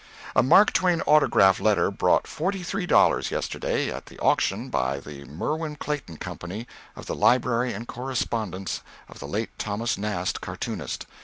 [0.35, 6.17] _A Mark Twain autograph letter brought $43 yesterday at the auction by the Merwin Clayton
[6.17, 11.05] Company of the library and correspondence of the late Thomas Nast, cartoonist.